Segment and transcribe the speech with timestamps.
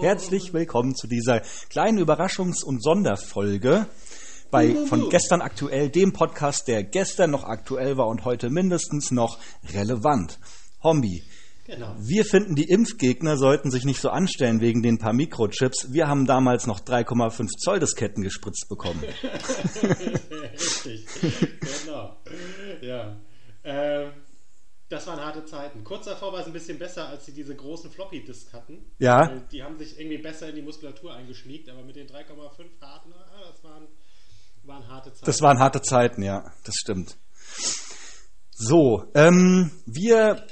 [0.00, 3.86] Herzlich willkommen zu dieser kleinen Überraschungs- und Sonderfolge
[4.50, 9.38] bei von gestern aktuell, dem Podcast, der gestern noch aktuell war und heute mindestens noch
[9.72, 10.40] relevant.
[10.82, 11.22] Hombi,
[11.66, 11.94] Genau.
[12.00, 15.92] wir finden, die Impfgegner sollten sich nicht so anstellen wegen den paar Mikrochips.
[15.92, 19.00] Wir haben damals noch 3,5 Zoll Disketten gespritzt bekommen.
[20.52, 21.06] Richtig.
[21.84, 22.16] genau.
[22.82, 23.16] Ja.
[23.62, 24.10] Ähm,
[24.88, 25.82] das waren harte Zeiten.
[25.82, 28.84] Kurz davor war es ein bisschen besser, als sie diese großen Floppy-Disk hatten.
[28.98, 29.28] Ja.
[29.50, 33.12] Die haben sich irgendwie besser in die Muskulatur eingeschmiegt, aber mit den 3,5 harten,
[33.50, 33.88] das waren,
[34.64, 35.26] waren harte Zeiten.
[35.26, 37.16] Das waren harte Zeiten, ja, das stimmt.
[38.50, 40.46] So, ähm, wir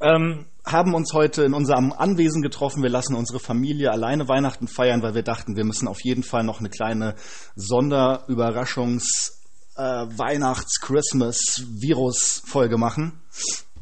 [0.00, 2.82] ähm, haben uns heute in unserem Anwesen getroffen.
[2.82, 6.42] Wir lassen unsere Familie alleine Weihnachten feiern, weil wir dachten, wir müssen auf jeden Fall
[6.42, 7.14] noch eine kleine
[7.56, 9.40] Sonderüberraschungs-
[9.80, 13.22] äh, Weihnachts-Christmas-Virus-Folge machen.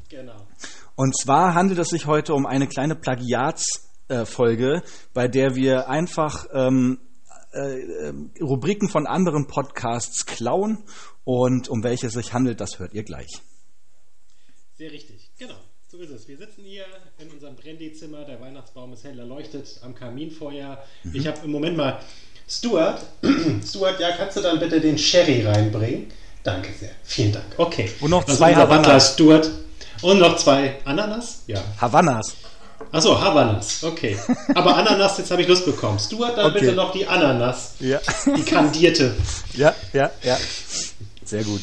[0.08, 0.46] Genau.
[0.96, 4.82] Und zwar handelt es sich heute um eine kleine Plagiatsfolge,
[5.14, 6.98] bei der wir einfach ähm,
[7.52, 10.84] äh, äh, Rubriken von anderen Podcasts klauen
[11.24, 13.30] und um welche es sich handelt, das hört ihr gleich.
[14.76, 15.56] Sehr richtig, genau.
[15.90, 16.28] So ist es.
[16.28, 16.84] Wir sitzen hier
[17.18, 18.24] in unserem Brandy-Zimmer.
[18.26, 20.82] Der Weihnachtsbaum ist hell erleuchtet am Kaminfeuer.
[21.02, 21.14] Mhm.
[21.14, 22.00] Ich habe im Moment mal
[22.46, 23.02] Stuart.
[23.64, 26.08] Stuart, ja, kannst du dann bitte den Sherry reinbringen?
[26.42, 26.90] Danke sehr.
[27.02, 27.46] Vielen Dank.
[27.56, 27.90] Okay.
[28.00, 29.00] Und noch ist zwei unser Havanna.
[29.00, 29.50] Stuart.
[30.02, 31.42] Und noch zwei Ananas?
[31.46, 31.60] Ja.
[31.80, 32.36] Havannas.
[32.92, 33.82] Achso, Havanas.
[33.82, 34.16] Okay.
[34.54, 35.98] Aber Ananas, jetzt habe ich Lust bekommen.
[35.98, 36.60] Stuart, dann Okay.
[36.60, 37.74] bitte noch die Ananas.
[37.80, 37.98] Ja.
[38.36, 39.14] Die kandierte.
[39.54, 40.36] ja, ja, ja.
[41.24, 41.60] Sehr gut.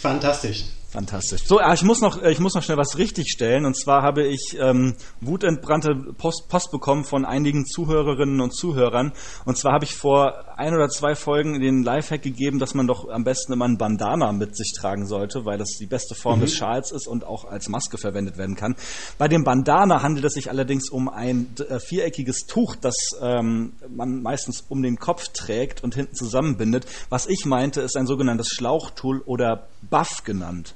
[0.00, 0.64] Fantastisch.
[0.90, 1.42] Fantastisch.
[1.44, 3.66] So, ah, ich muss noch, äh, ich muss noch schnell was richtigstellen.
[3.66, 9.12] Und zwar habe ich ähm, wutentbrannte Post, Post bekommen von einigen Zuhörerinnen und Zuhörern.
[9.44, 13.08] Und zwar habe ich vor ein oder zwei Folgen den Lifehack gegeben, dass man doch
[13.08, 16.54] am besten immer ein Bandana mit sich tragen sollte, weil das die beste Form des
[16.54, 18.74] Schals ist und auch als Maske verwendet werden kann.
[19.18, 24.20] Bei dem Bandana handelt es sich allerdings um ein äh, viereckiges Tuch, das ähm, man
[24.20, 26.86] meistens um den Kopf trägt und hinten zusammenbindet.
[27.08, 30.74] Was ich meinte, ist ein sogenanntes Schlauchtool oder Buff genannt.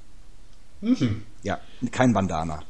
[1.42, 1.58] Ja,
[1.90, 2.62] kein Bandana.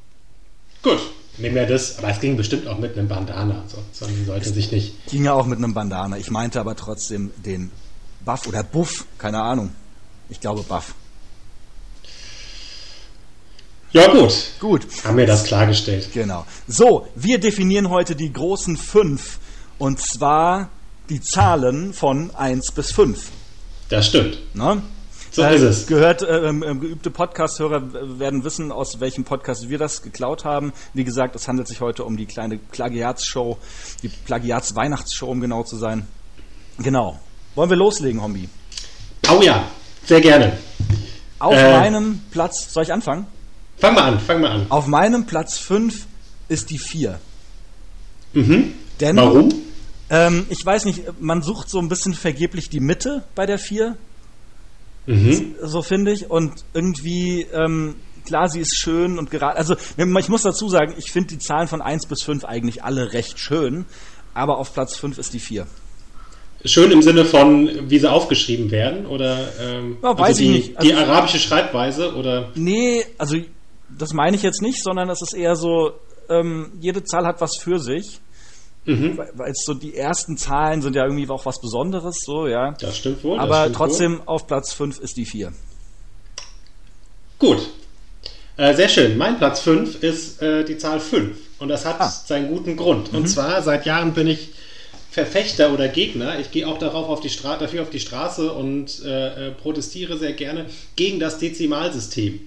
[0.83, 1.01] Gut.
[1.39, 1.99] Nehmen wir das.
[1.99, 3.65] Aber es ging bestimmt auch mit einem Bandana.
[3.67, 5.07] So, sondern sollte sich nicht.
[5.07, 6.19] Ging ja auch mit einem Bandana.
[6.19, 7.71] Ich meinte aber trotzdem den
[8.25, 9.71] Buff oder Buff, keine Ahnung.
[10.29, 10.95] Ich glaube Buff.
[13.93, 14.33] Ja, gut.
[14.59, 16.09] Gut, Haben wir das klargestellt.
[16.15, 16.47] genau.
[16.67, 19.39] So, wir definieren heute die großen fünf.
[19.79, 20.71] Und zwar
[21.11, 23.29] die Zahlen von 1 bis 5.
[23.89, 24.39] Das stimmt.
[24.55, 24.83] Ne?
[25.35, 25.87] So ist es.
[25.87, 30.75] Gehört, äh, ähm, ähm, geübte Podcast-Hörer werden wissen, aus welchem Podcast wir das geklaut haben.
[30.93, 33.57] Wie gesagt, es handelt sich heute um die kleine Plagiatsshow,
[34.03, 36.07] die Plagiats-Weihnachtsshow, um genau zu sein.
[36.79, 37.19] Genau.
[37.55, 38.49] Wollen wir loslegen, Hombi?
[39.31, 39.65] Oh ja,
[40.05, 40.59] sehr gerne.
[41.39, 41.79] Auf Äh.
[41.79, 43.27] meinem Platz, soll ich anfangen?
[43.79, 44.67] Fang mal an, fang mal an.
[44.69, 46.07] Auf meinem Platz 5
[46.49, 47.19] ist die 4.
[48.35, 48.75] Mhm.
[49.01, 49.49] Denn, Warum?
[50.11, 53.97] Ähm, ich weiß nicht, man sucht so ein bisschen vergeblich die Mitte bei der 4.
[55.07, 55.55] Mhm.
[55.63, 56.31] so finde ich.
[56.31, 59.57] Und irgendwie, ähm, klar, sie ist schön und gerade.
[59.57, 63.13] Also, ich muss dazu sagen, ich finde die Zahlen von 1 bis 5 eigentlich alle
[63.13, 63.85] recht schön.
[64.35, 65.67] Aber auf Platz 5 ist die 4.
[66.65, 69.05] Schön im Sinne von, wie sie aufgeschrieben werden?
[69.07, 70.83] Oder ähm, Ja, weiß die, ich nicht.
[70.83, 72.15] die Also- arabische Schreibweise?
[72.15, 73.37] Oder Nee, also
[73.99, 75.91] das meine ich jetzt nicht, sondern es ist eher so,
[76.31, 78.21] ähm, jede Zahl hat was für sich.
[78.85, 79.19] Mhm.
[79.35, 82.73] Weil so die ersten Zahlen sind ja irgendwie auch was Besonderes, so, ja.
[82.81, 83.39] das stimmt wohl.
[83.39, 85.49] Aber stimmt trotzdem auf Platz 5 ist die 4.
[85.49, 85.55] Wohl.
[87.39, 87.69] Gut.
[88.57, 89.17] Äh, sehr schön.
[89.17, 91.37] Mein Platz 5 ist äh, die Zahl 5.
[91.59, 92.09] Und das hat Ah.
[92.09, 93.13] seinen guten Grund.
[93.13, 93.19] Mhm.
[93.19, 94.51] Und zwar, seit Jahren bin ich
[95.11, 96.39] Verfechter oder Gegner.
[96.41, 100.17] Ich gehe auch darauf auf die Stra dafür auf die Straße und äh, äh, protestiere
[100.19, 100.67] sehr gerne
[100.97, 102.41] gegen das Dezimalsystem,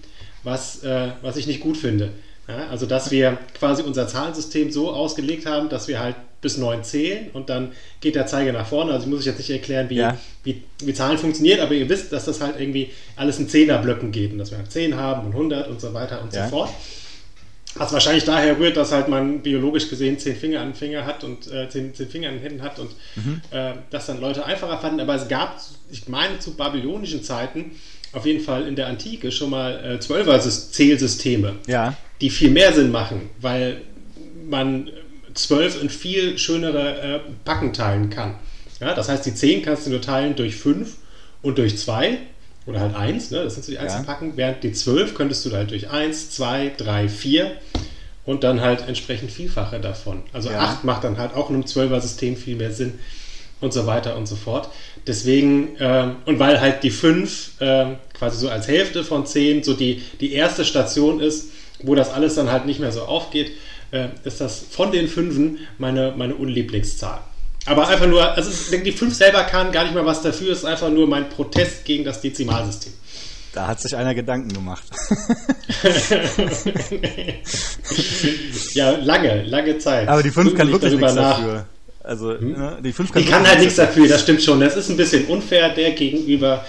[0.43, 2.11] was, äh, was ich nicht gut finde.
[2.47, 6.83] Ja, also, dass wir quasi unser Zahlensystem so ausgelegt haben, dass wir halt bis 9
[6.83, 7.71] zählen und dann
[8.01, 8.91] geht der Zeiger nach vorne.
[8.91, 10.15] Also, ich muss ich jetzt nicht erklären, wie, Ja.
[10.43, 14.31] wie, wie Zahlen funktioniert, aber ihr wisst, dass das halt irgendwie alles in Zehnerblöcken geht
[14.31, 16.43] und dass wir halt 10 haben und 100 und so weiter und Ja.
[16.45, 16.69] so fort.
[17.77, 21.25] Was wahrscheinlich daher rührt, dass halt man biologisch gesehen zehn Finger an den Finger hat
[21.25, 22.91] und äh, zehn, zehn Finger an den Händen hat und
[23.51, 25.01] äh, das dann Leute einfacher fanden.
[25.01, 25.59] Aber es gab,
[25.91, 27.71] ich meine, zu babylonischen Zeiten
[28.13, 31.97] auf jeden Fall in der Antike schon mal äh, Zwölfer-Zählsysteme, Ja.
[32.21, 33.81] Die viel mehr Sinn machen, weil
[34.47, 34.89] man
[35.33, 38.35] zwölf in viel schönere äh, Packen teilen kann.
[38.79, 40.95] Ja, das heißt, die 10 kannst du nur teilen durch 5
[41.41, 42.17] und durch 2
[42.65, 43.43] oder halt 1, ne?
[43.43, 44.11] das sind so die einzelnen Ja.
[44.13, 47.51] Packen, während die 12 könntest du halt durch 1, 2, 3, 4
[48.25, 50.23] und dann halt entsprechend Vielfache davon.
[50.33, 50.59] Also Ja.
[50.59, 52.93] 8 macht dann halt auch in einem 12er System viel mehr Sinn
[53.61, 54.69] und so weiter und so fort.
[55.07, 59.73] Deswegen, ähm, und weil halt die 5 ähm, quasi so als Hälfte von 10 so
[59.73, 61.49] die, die erste Station ist,
[61.83, 63.51] wo das alles dann halt nicht mehr so aufgeht,
[63.91, 67.19] äh, ist das von den Fünfen meine, meine Unlieblingszahl.
[67.65, 70.89] Aber einfach nur, also die 5 selber kann gar nicht mal was dafür, ist einfach
[70.89, 72.93] nur mein Protest gegen das Dezimalsystem.
[73.53, 74.83] Da hat sich einer Gedanken gemacht.
[78.73, 80.07] ja, lange, lange Zeit.
[80.07, 81.39] Aber die 5 kann wirklich nichts nach.
[81.39, 81.65] dafür.
[82.03, 82.51] Also, hm?
[82.51, 84.59] ne, die 5 kann, die kann halt nichts dafür, das stimmt schon.
[84.59, 86.63] Das ist ein bisschen unfair der gegenüber.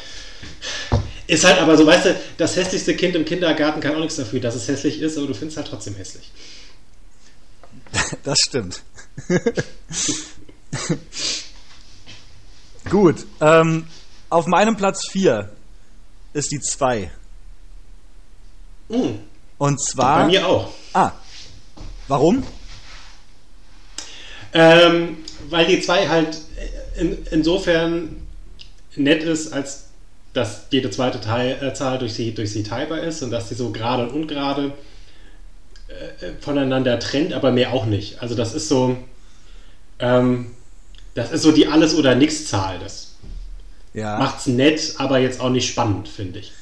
[1.27, 4.41] Ist halt aber so, weißt du, das hässlichste Kind im Kindergarten kann auch nichts dafür,
[4.41, 6.31] dass es hässlich ist, aber du findest halt trotzdem hässlich.
[8.23, 8.83] Das stimmt.
[12.91, 13.27] Gut.
[13.41, 13.87] Ähm,
[14.29, 15.51] auf meinem Platz 4
[16.33, 17.11] ist die 2.
[18.89, 19.15] Mm.
[19.59, 20.21] Und zwar.
[20.21, 20.73] Bei mir auch.
[20.93, 21.13] Ah.
[22.09, 22.45] Warum?
[24.53, 25.19] Ähm,
[25.49, 26.39] weil die 2 halt
[26.97, 28.27] in, insofern
[28.95, 29.86] nett ist, als
[30.37, 33.55] dass jede zweite Teil, äh, Zahl durch sie, durch sie teilbar ist und dass sie
[33.55, 34.73] so gerade und ungerade
[35.89, 38.21] äh, voneinander trennt, aber mehr auch nicht.
[38.21, 38.97] Also das ist so,
[39.99, 40.51] ähm,
[41.15, 42.79] das ist so die Alles- oder Nix-Zahl.
[42.79, 43.15] Das
[43.95, 44.19] ja.
[44.19, 46.53] macht's nett, aber jetzt auch nicht spannend, finde ich.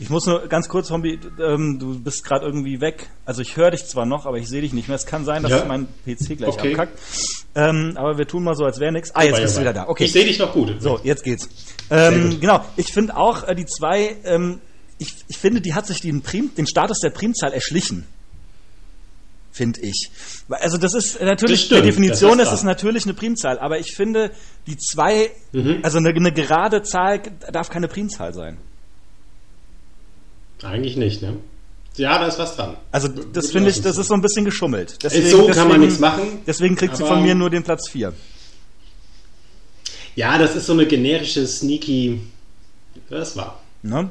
[0.00, 3.10] Ich muss nur ganz kurz, Hombi, ähm, du bist gerade irgendwie weg.
[3.24, 4.94] Also ich höre dich zwar noch, aber ich sehe dich nicht mehr.
[4.94, 5.64] Es kann sein, dass ja.
[5.64, 6.70] mein PC gleich okay.
[6.70, 6.98] abkackt.
[7.56, 9.10] Ähm, aber wir tun mal so, als wäre nichts.
[9.14, 9.88] Ah, jetzt bist du wieder da.
[9.88, 10.04] Okay.
[10.04, 10.80] Ich sehe dich noch gut.
[10.80, 11.48] So, jetzt geht's.
[11.90, 12.64] Ähm, genau.
[12.76, 14.16] Ich finde auch äh, die zwei.
[14.24, 14.60] Ähm,
[14.98, 18.06] ich, ich finde, die hat sich den, Prim, den Status der Primzahl erschlichen
[19.50, 20.10] finde ich.
[20.48, 23.96] Also das ist natürlich, das stimmt, per Definition ist es natürlich eine Primzahl, aber ich
[23.96, 24.30] finde,
[24.68, 25.80] die zwei, mhm.
[25.82, 28.58] also eine, eine, gerade Zahl darf keine Primzahl sein.
[30.62, 31.36] Eigentlich nicht, ne?
[31.96, 32.76] Ja, da ist was dran.
[32.92, 35.02] Also das finde ich, das ist so ein bisschen geschummelt.
[35.02, 36.42] Deswegen, so kann deswegen, man nichts machen.
[36.46, 38.12] Deswegen kriegt sie von mir nur den Platz 4.
[40.14, 42.20] Ja, das ist so eine generische, sneaky.
[43.10, 43.60] Das war.
[43.82, 44.10] Ne?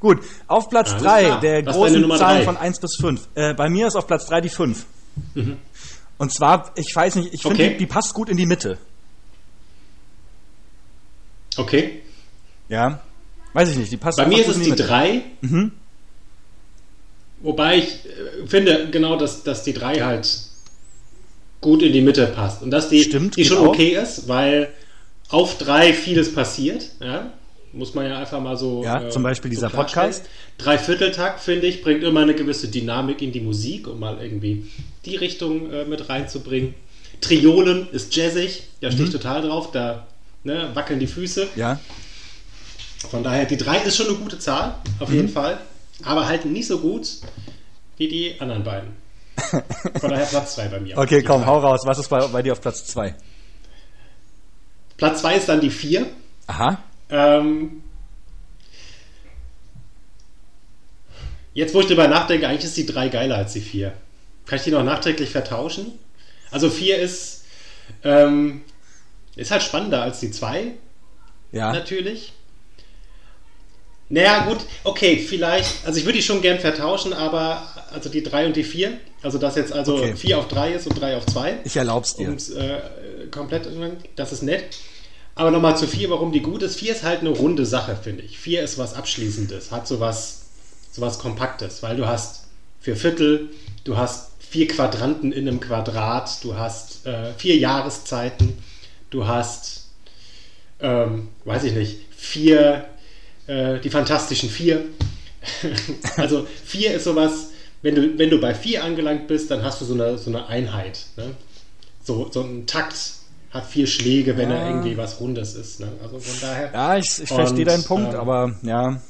[0.00, 2.44] Gut, auf Platz 3 der Was großen Zahlen drei?
[2.44, 3.28] von 1 bis 5.
[3.34, 4.86] Äh, bei mir ist auf Platz 3 die 5.
[5.34, 5.56] Mhm.
[6.18, 7.70] Und zwar, ich weiß nicht, ich finde, okay.
[7.70, 8.78] die, die, passt gut in die Mitte.
[11.56, 12.02] Okay.
[12.68, 13.00] Ja.
[13.52, 15.22] Weiß ich nicht, die passt Bei mir ist es die 3.
[15.40, 15.72] Mhm.
[17.42, 20.28] Wobei ich äh, finde genau, dass, dass die 3 halt
[21.60, 22.62] gut in die Mitte passt.
[22.62, 24.68] Und dass die, Stimmt, die schon okay ist, weil
[25.28, 26.90] auf 3 vieles passiert.
[27.00, 27.32] Ja?
[27.72, 28.82] Muss man ja einfach mal so.
[28.82, 30.28] Ja, äh, zum Beispiel dieser so Podcast.
[30.58, 34.66] Dreivierteltakt, finde ich, bringt immer eine gewisse Dynamik in die Musik, um mal irgendwie
[35.04, 36.74] die Richtung äh, mit reinzubringen.
[37.20, 38.92] Triolen ist jazzig, da mhm.
[38.92, 40.06] stehe ich total drauf, da
[40.42, 41.48] ne, wackeln die Füße.
[41.54, 41.78] Ja.
[43.08, 45.14] Von daher, die 3 ist schon eine gute Zahl, auf mhm.
[45.14, 45.60] jeden Fall.
[46.04, 47.08] Aber halt nicht so gut
[47.96, 48.96] wie die anderen beiden.
[50.00, 50.98] Von daher Platz 2 bei mir.
[50.98, 51.46] Okay, komm, drei.
[51.48, 51.80] hau raus.
[51.84, 53.14] Was ist bei, bei dir auf Platz 2?
[54.96, 56.06] Platz 2 ist dann die 4.
[56.46, 56.78] Aha.
[57.10, 57.82] Ähm,
[61.54, 63.92] jetzt, wo ich drüber nachdenke, eigentlich ist die 3 geiler als die 4.
[64.46, 65.92] Kann ich die noch nachträglich vertauschen?
[66.50, 67.44] Also 4 ist,
[68.04, 68.62] ähm,
[69.36, 70.72] ist halt spannender als die 2.
[71.52, 71.72] Ja.
[71.72, 72.32] Natürlich.
[74.10, 77.62] Naja, gut, okay, vielleicht, also ich würde die schon gern vertauschen, aber
[77.92, 78.92] also die 3 und die 4,
[79.22, 80.16] also dass jetzt also okay.
[80.16, 81.60] 4 auf 3 ist und 3 auf 2.
[81.64, 82.30] Ich erlaub's dir.
[82.30, 83.68] Äh, komplett,
[84.16, 84.64] das ist nett.
[85.36, 86.76] Aber nochmal zu 4, warum die gut ist.
[86.76, 88.38] 4 ist halt eine runde Sache, finde ich.
[88.38, 90.42] 4 ist was Abschließendes, hat sowas,
[90.90, 92.48] sowas Kompaktes, weil du hast
[92.80, 93.50] vier Viertel,
[93.84, 98.58] du hast vier Quadranten in einem Quadrat, du hast äh, vier Jahreszeiten,
[99.10, 99.90] du hast,
[100.80, 102.86] ähm, weiß ich nicht, vier,
[103.50, 104.84] äh, die fantastischen vier.
[106.16, 107.50] also 4 ist sowas,
[107.82, 110.46] wenn du, wenn du bei 4 angelangt bist, dann hast du so eine, so eine
[110.46, 111.06] Einheit.
[111.16, 111.34] Ne?
[112.04, 112.96] So, so einen Takt,
[113.50, 114.56] hat vier Schläge, wenn ja.
[114.56, 115.80] er irgendwie was Rundes ist.
[115.80, 115.88] Ne?
[116.00, 116.72] Also von daher.
[116.72, 119.00] Ja, ich, ich verstehe deinen Punkt, ähm, aber ja.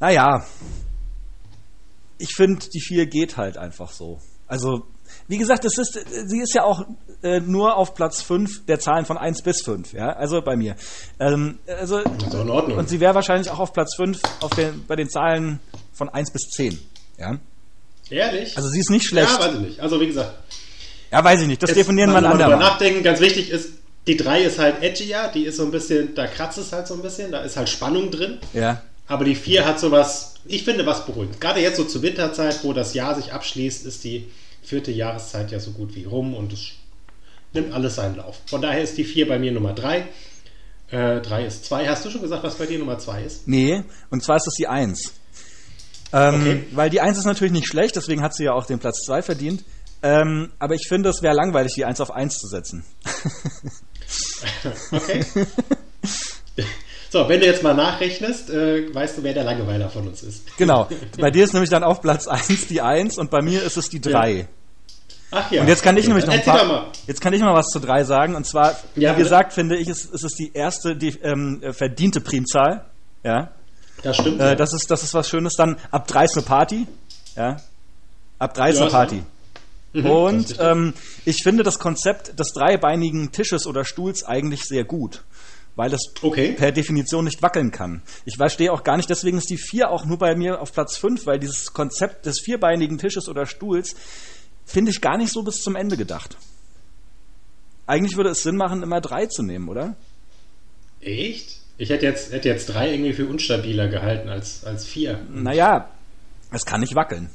[0.00, 0.44] Naja.
[2.18, 4.18] Ich finde, die vier geht halt einfach so.
[4.48, 4.86] Also,
[5.28, 6.84] wie gesagt, es ist, sie ist ja auch
[7.22, 10.76] äh, nur auf Platz 5 der Zahlen von 1 bis 5, ja, also bei mir.
[11.18, 12.78] Ähm, also, also in Ordnung.
[12.78, 15.60] Und sie wäre wahrscheinlich auch auf Platz 5 auf den, bei den Zahlen
[15.92, 16.78] von 1 bis 10,
[17.18, 17.38] ja.
[18.08, 18.56] Ehrlich?
[18.56, 19.30] Also sie ist nicht schlecht.
[19.30, 19.80] Ja, weiß ich nicht.
[19.80, 20.32] Also wie gesagt,
[21.10, 21.62] ja, weiß ich nicht.
[21.62, 22.58] Das definieren wir andermal.
[22.58, 23.70] nachdenken, ganz wichtig ist,
[24.06, 26.94] die 3 ist halt edgier, die ist so ein bisschen, da kratzt es halt so
[26.94, 28.38] ein bisschen, da ist halt Spannung drin.
[28.52, 28.82] Ja.
[29.08, 31.40] Aber die 4 hat so was, ich finde was beruhigend.
[31.40, 34.28] Gerade jetzt so zur Winterzeit, wo das Jahr sich abschließt, ist die
[34.66, 36.72] vierte Jahreszeit ja so gut wie rum und es
[37.52, 38.40] nimmt alles seinen Lauf.
[38.46, 40.08] Von daher ist die 4 bei mir Nummer 3.
[40.90, 41.88] 3 äh, ist 2.
[41.88, 43.48] Hast du schon gesagt, was bei dir Nummer 2 ist?
[43.48, 45.12] Nee, und zwar ist das die 1.
[46.12, 46.64] Ähm, okay.
[46.72, 49.22] Weil die 1 ist natürlich nicht schlecht, deswegen hat sie ja auch den Platz 2
[49.22, 49.64] verdient.
[50.02, 52.84] Ähm, aber ich finde, es wäre langweilig, die 1 auf 1 zu setzen.
[54.92, 55.24] okay.
[57.10, 60.56] So, wenn du jetzt mal nachrechnest, äh, weißt du, wer der Langeweiler von uns ist.
[60.56, 60.88] Genau.
[61.18, 63.88] Bei dir ist nämlich dann auf Platz 1 die 1 und bei mir ist es
[63.88, 64.32] die 3.
[64.32, 64.44] Ja.
[65.30, 65.62] Ach ja.
[65.62, 68.04] Und jetzt kann ich nämlich noch ein paar, jetzt kann ich mal was zu 3
[68.04, 72.20] sagen und zwar, wie gesagt, finde ich, es, es ist die erste die, ähm, verdiente
[72.20, 72.84] Primzahl.
[73.24, 73.50] Ja.
[74.02, 74.40] Das stimmt.
[74.40, 76.86] Äh, das ist das ist was Schönes dann ab 3 ist eine Party.
[77.34, 77.56] Ja.
[78.38, 79.22] Ab 3 ist eine ist Party.
[79.92, 80.94] Mhm, Und ist ähm,
[81.24, 85.24] ich finde das Konzept des dreibeinigen Tisches oder Stuhls eigentlich sehr gut,
[85.76, 86.52] weil es Okay.
[86.52, 88.02] per Definition nicht wackeln kann.
[88.24, 90.96] Ich verstehe auch gar nicht, deswegen ist die 4 auch nur bei mir auf Platz
[90.96, 93.94] 5, weil dieses Konzept des vierbeinigen Tisches oder Stuhls
[94.64, 96.36] finde ich gar nicht so bis zum Ende gedacht.
[97.86, 99.94] Eigentlich würde es Sinn machen, immer drei zu nehmen, oder?
[101.00, 101.58] Echt?
[101.78, 105.20] Ich hätte jetzt, hätte jetzt drei irgendwie für unstabiler gehalten als, als vier.
[105.30, 105.90] Naja,
[106.50, 107.28] es kann nicht wackeln.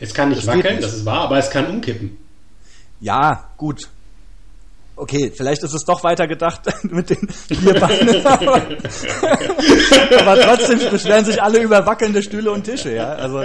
[0.00, 0.84] Es kann nicht Das wackeln, nicht.
[0.86, 2.18] das ist wahr, aber es kann umkippen.
[3.00, 3.88] Ja, gut.
[4.96, 8.24] Okay, vielleicht ist es doch weiter gedacht mit den vier Beinen.
[8.24, 8.62] aber,
[10.20, 13.12] aber trotzdem beschweren sich alle über wackelnde Stühle und Tische, ja.
[13.14, 13.44] Also.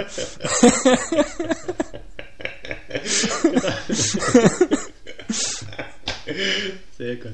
[6.96, 7.32] Sehr gut.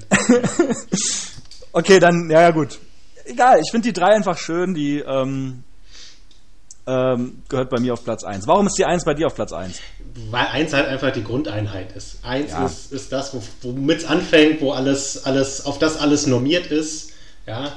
[1.73, 2.79] Okay, dann, ja, ja, gut.
[3.27, 5.65] Egal, ich finde die drei einfach schön, die ähm,
[6.87, 8.47] ähm, gehört bei mir auf Platz 1.
[8.47, 9.81] Warum ist die 1 bei dir auf Platz 1?
[10.31, 12.19] Weil eins halt einfach die Grundeinheit ist.
[12.25, 12.65] Eins Ja.
[12.67, 17.11] ist, ist das, wo- womit es anfängt, wo alles, alles, auf das alles normiert ist.
[17.47, 17.73] Ja.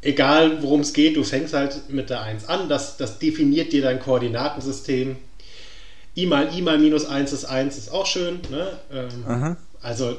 [0.00, 2.68] Egal worum es geht, du fängst halt mit der 1 an.
[2.68, 5.16] Das, das definiert dir dein Koordinatensystem.
[6.16, 8.40] I mal I mal minus 1 ist 1 ist auch schön.
[8.50, 8.68] Ne?
[8.92, 10.16] Ähm, also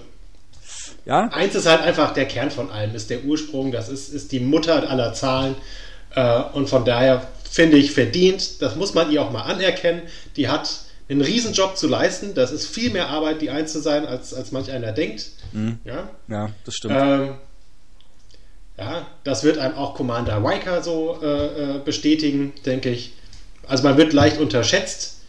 [1.05, 1.27] Ja?
[1.29, 4.39] Eins ist halt einfach der Kern von allem, ist der Ursprung, das ist, ist die
[4.39, 5.55] Mutter aller Zahlen.
[6.15, 10.01] Äh, und von daher finde ich verdient, das muss man ihr auch mal anerkennen.
[10.37, 12.33] Die hat einen Riesenjob zu leisten.
[12.33, 15.29] Das ist viel mehr Arbeit, die Eins zu sein, als, als manch einer denkt.
[15.83, 16.09] Ja?
[16.27, 16.95] Ja, das stimmt.
[16.97, 17.35] Ähm,
[18.75, 23.13] ja, das wird einem auch Commander Riker so äh, äh, bestätigen, denke ich.
[23.67, 25.19] Also man wird leicht unterschätzt,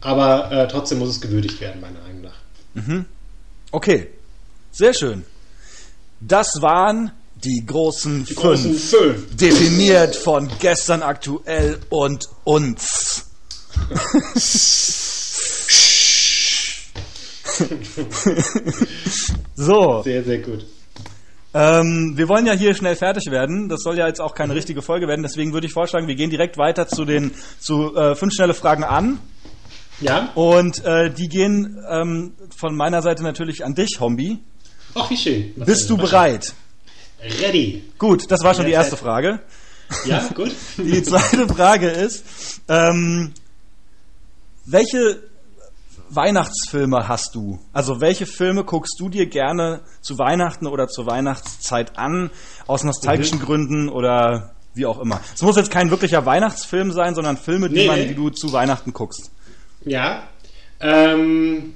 [0.00, 3.04] aber äh, trotzdem muss es gewürdigt werden, meiner Meinung nach.
[3.70, 4.08] Okay,
[4.70, 5.26] sehr schön.
[6.20, 7.12] Das waren
[7.44, 8.90] die großen Die großen fünf.
[8.90, 9.36] fünf.
[9.36, 13.26] Definiert von gestern aktuell und uns.
[19.54, 20.66] so, Sehr, sehr gut.
[21.54, 23.68] ähm, wir wollen ja hier schnell fertig werden.
[23.68, 25.22] Das soll ja jetzt auch keine richtige Folge werden.
[25.22, 28.84] Deswegen würde ich vorschlagen, wir gehen direkt weiter zu den zu äh, fünf schnelle Fragen
[28.84, 29.18] an.
[30.00, 30.30] Ja?
[30.34, 34.38] Und äh, die gehen ähm, von meiner Seite natürlich an dich, Hombi.
[34.94, 35.52] Ach, wie schön.
[35.56, 36.54] Was Bist du bereit?
[37.22, 37.84] Ready.
[37.98, 38.96] Gut, das war schon die erste.
[38.96, 39.40] Frage.
[40.06, 40.50] Ja, gut.
[40.78, 42.24] Die zweite Frage ist,
[42.68, 43.32] ähm,
[44.64, 45.22] welche
[46.08, 47.58] Weihnachtsfilme hast du?
[47.72, 52.30] Also welche Filme guckst du dir gerne zu Weihnachten oder zur Weihnachtszeit an,
[52.66, 53.42] aus nostalgischen Mhm.
[53.42, 55.20] Gründen oder wie auch immer?
[55.34, 58.52] Es muss jetzt kein wirklicher Weihnachtsfilm sein, sondern Filme, die, Nee, man, die du zu
[58.52, 59.30] Weihnachten guckst.
[59.84, 60.28] Ja.
[60.80, 61.74] Ähm,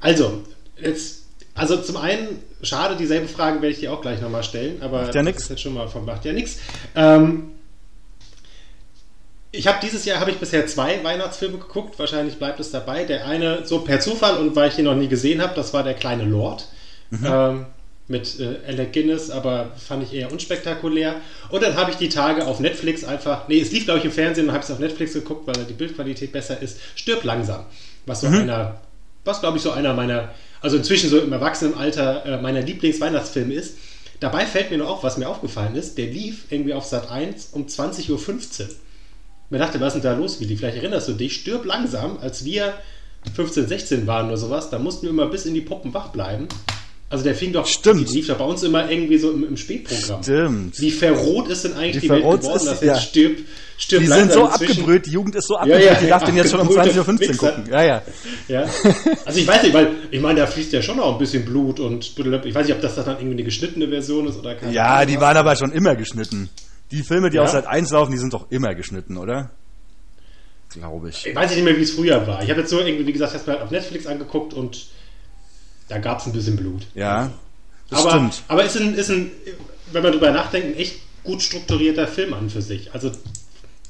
[0.00, 0.42] also,
[0.76, 1.23] jetzt,
[1.54, 5.14] also zum einen, schade, dieselbe Frage werde ich dir auch gleich nochmal stellen, aber Macht
[5.14, 5.42] ja das nix.
[5.44, 6.58] ist jetzt schon mal von macht ja nichts.
[6.96, 7.52] Ähm,
[9.52, 13.04] ich habe dieses Jahr habe ich bisher zwei Weihnachtsfilme geguckt, wahrscheinlich bleibt es dabei.
[13.04, 15.84] Der eine so per Zufall und weil ich ihn noch nie gesehen habe, das war
[15.84, 16.68] der kleine Lord.
[17.24, 17.66] Ähm,
[18.08, 21.16] mit äh, Alec Guinness, aber fand ich eher unspektakulär.
[21.50, 24.10] Und dann habe ich die Tage auf Netflix einfach, nee, es lief glaube ich im
[24.10, 26.80] Fernsehen und habe es auf Netflix geguckt, weil die Bildqualität besser ist.
[26.96, 27.64] Stirb langsam.
[28.06, 28.80] Was so einer,
[29.24, 33.76] was glaube ich so einer meiner, also inzwischen so im Erwachsenenalter äh, meiner Lieblingsweihnachtsfilme ist.
[34.20, 37.48] Dabei fällt mir nur auf, was mir aufgefallen ist, der lief irgendwie auf Sat 1
[37.52, 38.68] um 20.15 Uhr.
[39.50, 40.56] Mir dachte, was ist denn da los, Willi?
[40.56, 42.74] Vielleicht erinnerst du dich, stirb langsam, als wir
[43.34, 46.48] 15, 16 waren oder sowas, da mussten wir immer bis in die Puppen wach bleiben.
[47.10, 48.08] Also der fing doch, Stimmt.
[48.08, 50.22] die lief doch bei uns immer irgendwie so im, im Spätprogramm.
[50.22, 50.80] Stimmt.
[50.80, 52.94] Wie verroht ist denn eigentlich Wie die Welt geworden, ist- dass ja.
[52.94, 53.38] jetzt stirb,
[53.76, 56.24] stirb Die sind so inzwischen- abgebrüht, die Jugend ist so Ja, abgebrüht, ja, die darf
[56.24, 57.66] den jetzt schon um abgebrühte 20.15 Uhr gucken.
[57.70, 58.02] Ja, ja.
[58.48, 58.64] Ja.
[59.24, 61.80] Also ich weiß nicht, weil ich meine, da fließt ja schon auch ein bisschen Blut
[61.80, 64.96] und ich weiß nicht, ob das dann irgendwie eine geschnittene Version ist oder keine Ja,
[64.96, 66.48] Ahnung die waren aber schon immer geschnitten.
[66.90, 67.42] Die Filme, die Ja?
[67.44, 69.50] aus Sat 1 laufen, die sind doch immer geschnitten, oder?
[70.72, 71.26] Glaube ich.
[71.26, 72.42] Ich weiß nicht mehr, wie es früher war.
[72.42, 74.86] Ich habe jetzt so irgendwie, wie gesagt, erst mal auf Netflix angeguckt und
[75.88, 76.82] da gab es ein bisschen Blut.
[76.94, 77.30] Ja,
[77.90, 78.42] das aber, stimmt.
[78.48, 79.30] aber ist ein, ist ein,
[79.92, 82.92] wenn man drüber nachdenkt, ein echt gut strukturierter Film an für sich.
[82.92, 83.10] Also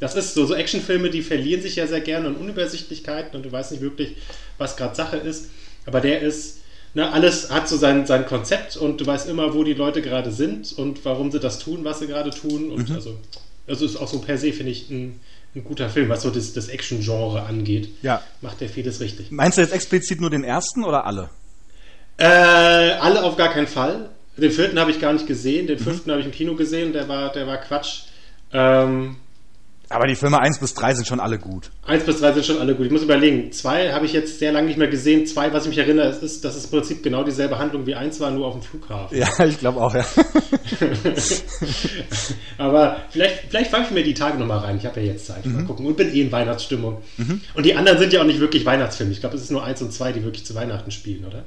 [0.01, 3.53] das ist so, so Actionfilme, die verlieren sich ja sehr gerne in Unübersichtlichkeiten und du
[3.53, 4.17] weißt nicht wirklich,
[4.59, 5.51] was gerade Sache ist.
[5.87, 6.59] Aber der ist,
[6.95, 10.31] ne, alles hat so sein, sein Konzept und du weißt immer, wo die Leute gerade
[10.33, 12.71] sind und warum sie das tun, was sie gerade tun.
[12.71, 12.95] Und Mhm.
[12.95, 13.19] also,
[13.67, 15.21] also ist auch so per se, finde ich, ein,
[15.55, 17.89] ein guter Film, was so das, das Action-Genre angeht.
[18.03, 18.23] Ja.
[18.41, 19.31] Macht der vieles richtig.
[19.31, 21.31] Meinst du jetzt explizit nur den ersten oder alle?
[22.17, 24.11] Äh, alle auf gar keinen Fall.
[24.37, 25.67] Den vierten habe ich gar nicht gesehen.
[25.67, 26.93] Den fünften habe ich im Kino gesehen.
[26.93, 28.03] Der war, der war Quatsch.
[28.53, 29.17] Ähm,
[29.91, 31.71] Aber die Filme 1 bis 3 sind schon alle gut.
[31.87, 32.87] eins bis drei sind schon alle gut.
[32.87, 33.53] Ich muss überlegen.
[33.53, 35.27] Zwei habe ich jetzt sehr lange nicht mehr gesehen.
[35.27, 38.19] Zwei, was ich mich erinnere, ist, dass es im Prinzip genau dieselbe Handlung wie eins
[38.19, 39.17] war, nur auf dem Flughafen.
[39.17, 40.05] Ja, ich glaube auch, ja.
[42.59, 44.79] Aber vielleicht, vielleicht fange ich mir die Tage nochmal rein.
[44.79, 45.45] Ich habe ja jetzt Zeit.
[45.47, 45.87] Mal gucken.
[45.87, 47.03] Und bin eh in Weihnachtsstimmung.
[47.55, 49.13] Und die anderen sind ja auch nicht wirklich Weihnachtsfilme.
[49.13, 51.45] Ich glaube, es ist nur eins und zwei, die wirklich zu Weihnachten spielen, oder?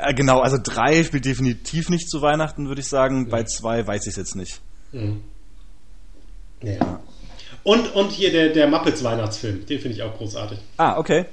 [0.00, 3.28] Äh, genau, also 3 spielt definitiv nicht zu Weihnachten, würde ich sagen.
[3.28, 4.60] Bei 2 weiß ich es jetzt nicht.
[6.62, 7.00] Ja.
[7.64, 9.66] Und, und hier der, der Muppets Weihnachtsfilm.
[9.66, 10.58] Den finde ich auch großartig.
[10.76, 11.26] Ah, okay.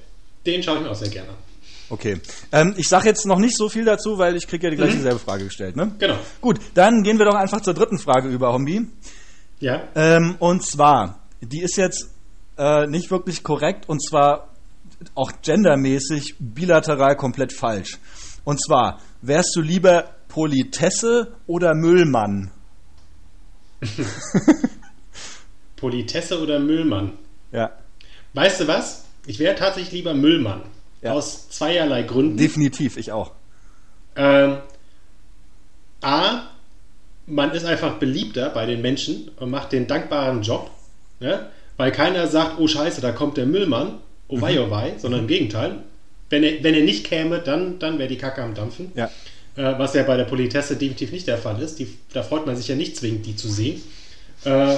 [0.45, 1.35] Den schaue ich mir auch sehr gerne an.
[1.89, 2.21] Okay.
[2.51, 4.91] Ähm, ich sage jetzt noch nicht so viel dazu, weil ich kriege ja die gleich
[4.91, 5.91] dieselbe Frage gestellt, ne?
[5.97, 6.17] Genau.
[6.39, 8.87] Gut, dann gehen wir doch einfach zur dritten Frage über, Hombi.
[9.59, 9.87] Ja.
[9.95, 12.09] Ähm, und zwar, die ist jetzt
[12.57, 14.49] äh, nicht wirklich korrekt und zwar
[15.15, 17.97] auch gendermäßig bilateral komplett falsch.
[18.43, 22.51] Und zwar, wärst du lieber Politesse oder Müllmann?
[25.79, 27.13] Politesse oder Müllmann?
[27.51, 27.71] Ja,
[28.33, 29.05] Weißt du was?
[29.25, 30.61] Ich wäre tatsächlich lieber Müllmann.
[31.01, 31.13] Ja.
[31.13, 32.37] Aus zweierlei Gründen.
[32.37, 33.31] definitiv, ich auch.
[34.15, 34.57] Ähm,
[36.01, 36.41] A,
[37.25, 40.69] man ist einfach beliebter bei den Menschen und macht den dankbaren Job,
[41.19, 41.47] ne?
[41.77, 45.27] weil keiner sagt, oh scheiße, da kommt der Müllmann, oh wei, oh wei, sondern im
[45.27, 45.83] Gegenteil.
[46.29, 48.91] Wenn er, wenn er nicht käme, dann, dann wäre die Kacke am Dampfen.
[48.95, 49.05] Ja.
[49.55, 51.79] Äh, was ja bei der Politesse definitiv nicht der Fall ist.
[51.79, 53.81] Die, da freut man sich ja nicht zwingend, die zu sehen.
[54.43, 54.75] Äh,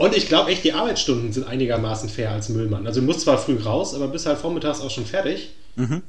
[0.00, 2.86] und ich glaube echt, die Arbeitsstunden sind einigermaßen fair als Müllmann.
[2.86, 5.50] Also du musst zwar früh raus, aber bist halt vormittags auch schon fertig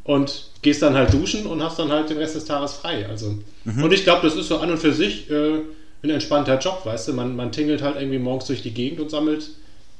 [0.06, 3.06] und gehst dann halt duschen und hast dann halt den Rest des Tages frei.
[3.10, 3.40] Also.
[3.66, 5.60] Und ich glaube, das ist so an und für sich äh,
[6.04, 7.14] ein entspannter Job, weißt du?
[7.14, 9.50] Man, man tingelt halt irgendwie morgens durch die Gegend und sammelt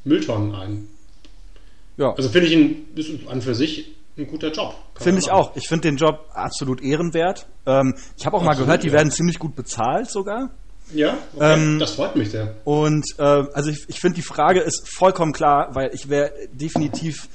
[0.06, 0.88] Mülltonnen ein.
[1.98, 2.14] Ja.
[2.14, 4.74] Also finde ich ihn, ist an und für sich ein guter Job.
[4.96, 5.54] Finde ich auch.
[5.58, 7.46] Ich finde den Job absolut ehrenwert.
[7.66, 8.94] Ähm, ich habe auch mal Absolut, gehört, die ja.
[8.94, 10.52] werden ziemlich gut bezahlt sogar.
[10.94, 11.54] Ja, okay.
[11.54, 12.56] Ähm, das freut mich sehr.
[12.64, 17.30] Und äh, also ich, ich finde die Frage ist vollkommen klar, weil ich wäre definitiv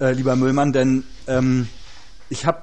[0.00, 1.68] äh, lieber Müllmann, denn ähm,
[2.28, 2.62] ich habe,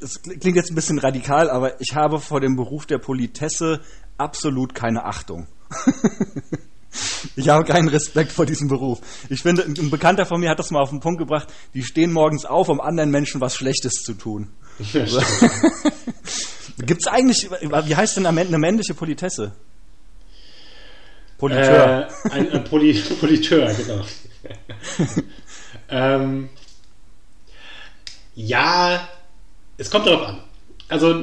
[0.00, 3.80] es klingt jetzt ein bisschen radikal, aber ich habe vor dem Beruf der Politesse
[4.18, 5.46] absolut keine Achtung.
[7.36, 9.00] ich habe keinen Respekt vor diesem Beruf.
[9.28, 12.12] Ich finde, ein Bekannter von mir hat das mal auf den Punkt gebracht, die stehen
[12.12, 14.50] morgens auf, um anderen Menschen was Schlechtes zu tun.
[14.92, 15.04] Ja.
[16.86, 19.52] Gibt es eigentlich, wie heißt denn eine männliche Politesse?
[21.38, 22.08] Politeur.
[22.24, 24.04] Äh, ein, ein Poli Politeur, genau.
[25.90, 26.48] ähm,
[28.34, 29.08] ja,
[29.78, 30.40] es kommt darauf an.
[30.88, 31.14] Also,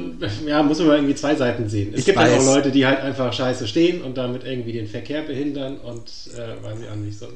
[0.46, 1.92] ja, muss man irgendwie zwei Seiten sehen.
[1.92, 2.40] Es Ich gibt ja weiß.
[2.40, 6.64] auch Leute, die halt einfach scheiße stehen und damit irgendwie den Verkehr behindern und äh,
[6.64, 7.26] weiß ich auch nicht so.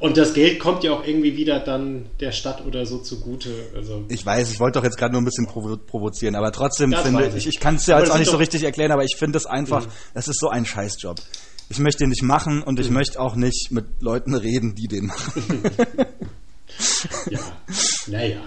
[0.00, 3.50] Und das Geld kommt ja auch irgendwie wieder dann der Stadt oder so zugute.
[3.74, 6.90] Also, Ich weiß, ich wollte doch jetzt gerade nur ein bisschen provo provozieren, aber trotzdem
[6.90, 7.46] Das finde ich, ich.
[7.46, 9.46] ich kann es ja jetzt das auch nicht so richtig erklären, aber ich finde es
[9.46, 9.90] einfach, Mhm.
[10.14, 11.18] es ist so ein Scheißjob.
[11.70, 15.06] Ich möchte den nicht machen und ich möchte auch nicht mit Leuten reden, die den
[15.06, 15.62] machen.
[17.30, 17.40] ja,
[18.08, 18.40] naja.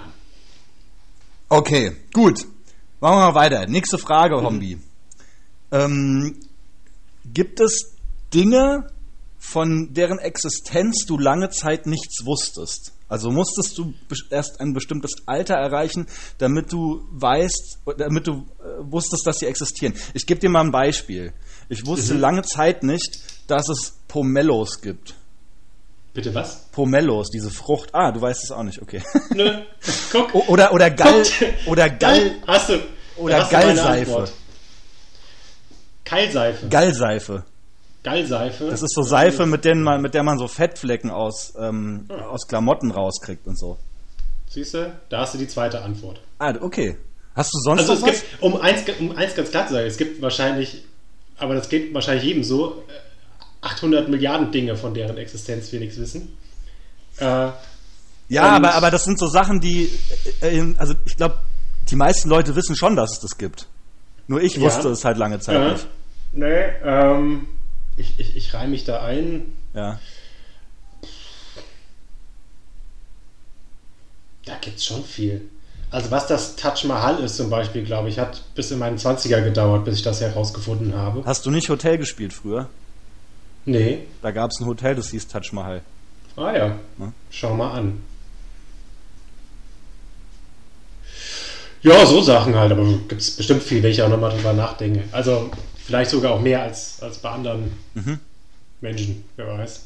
[1.50, 2.42] Okay, gut.
[3.00, 3.66] Machen wir mal weiter.
[3.68, 4.78] Nächste Frage, Hombi.
[5.72, 6.36] Ähm,
[7.34, 7.94] gibt es
[8.34, 8.90] Dinge,
[9.39, 12.93] von deren Existenz du lange Zeit nichts wusstest?
[13.10, 13.93] Also musstest du
[14.30, 16.08] erst ein bestimmtes Alter erreichen,
[16.39, 19.93] damit du weißt, damit du äh, wusstest, dass sie existieren.
[20.13, 21.32] Ich gebe dir mal ein Beispiel.
[21.69, 25.15] Ich wusste lange Zeit nicht, dass es Pomellos gibt.
[26.13, 26.65] Bitte was?
[26.71, 27.93] Pomellos, diese Frucht.
[27.93, 29.02] Ah, du weißt es auch nicht, okay.
[29.34, 29.62] Nö.
[30.12, 30.34] Guck.
[30.50, 31.67] Oder oder Gall Guckt.
[31.67, 32.80] oder Gall Hast du.
[33.17, 34.28] oder Gallseife.
[36.04, 36.67] Keilseife.
[36.69, 37.43] Gallseife.
[38.04, 38.66] Gallseife.
[38.70, 42.28] Das ist so Seife, mit, denen man, mit der man so Fettflecken aus, ähm, Ja.
[42.28, 43.78] aus Klamotten rauskriegt und so.
[44.50, 44.94] Siehst du?
[45.10, 46.22] Da hast du die zweite Antwort.
[46.40, 46.98] Ah, okay.
[47.36, 48.22] Hast du sonst Also noch es was?
[48.30, 50.84] gibt, um eins, um eins ganz klar zu sagen, es gibt wahrscheinlich,
[51.38, 55.98] aber das geht wahrscheinlich jedem so, äh, 800 Milliarden Dinge, von deren Existenz wir nichts
[55.98, 56.38] wissen.
[57.18, 57.50] Äh,
[58.30, 59.90] ja, aber, aber das sind so Sachen, die,
[60.42, 61.40] äh, äh, also ich glaube,
[61.90, 63.68] die meisten Leute wissen schon, dass es das gibt.
[64.28, 64.62] Nur ich Ja.
[64.62, 65.88] wusste es halt lange Zeit äh, nicht.
[66.34, 67.48] nee, ähm,
[67.98, 69.44] ich, ich, ich reime mich da ein.
[69.74, 70.00] Ja.
[74.46, 75.50] Da gibt es schon viel.
[75.90, 79.42] Also was das Taj Mahal ist zum Beispiel, glaube ich, hat bis in meinen 20er
[79.42, 81.24] gedauert, bis ich das herausgefunden habe.
[81.26, 82.70] Hast du nicht Hotel gespielt früher?
[83.66, 84.06] Nee.
[84.22, 85.82] Da gab es ein Hotel, das hieß Taj Mahal.
[86.36, 86.68] Ah ja.
[86.98, 87.14] Ne?
[87.30, 88.02] Schau mal an.
[91.82, 95.04] Ja, so Sachen halt, aber gibt es bestimmt viel, wenn ich auch nochmal drüber nachdenke.
[95.12, 95.50] Also
[95.88, 98.19] vielleicht sogar auch mehr als, als bei anderen Mhm.
[98.82, 99.82] Menschen, wer weiß.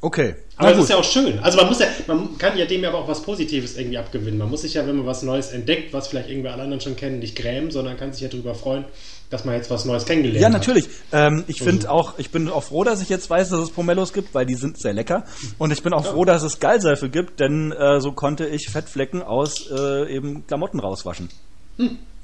[0.00, 0.34] Okay.
[0.56, 1.38] Aber das ist ja auch schön.
[1.40, 4.38] Also man muss ja, man kann ja dem ja aber auch was Positives irgendwie abgewinnen.
[4.38, 6.96] Man muss sich ja, wenn man was Neues entdeckt, was vielleicht irgendwie alle anderen schon
[6.96, 8.84] kennen, nicht grämen, sondern kann sich ja darüber freuen,
[9.30, 10.52] dass man jetzt was Neues kennengelernt Ja, hat.
[10.52, 10.88] natürlich.
[11.12, 13.70] Ähm, ich finde Also- auch, ich bin auch froh, dass ich jetzt weiß, dass es
[13.70, 15.24] Pomelos gibt, weil die sind sehr lecker.
[15.58, 19.22] Und ich bin auch froh, dass es Gallseife gibt, denn äh, so konnte ich Fettflecken
[19.22, 21.28] aus äh, eben Klamotten rauswaschen.